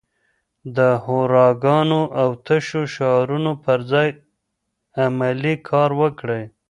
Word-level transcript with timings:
د 0.77 0.79
هوراګانو 1.05 2.01
او 2.21 2.29
تشو 2.45 2.81
شعارونو 2.93 3.51
پر 3.63 3.79
ځای 3.91 4.09
عملي 5.03 5.55
کار 5.69 5.89
وکړئ. 6.01 6.43